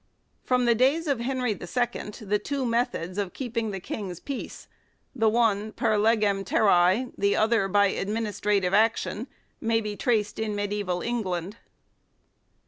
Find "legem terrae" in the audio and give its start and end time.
5.95-7.11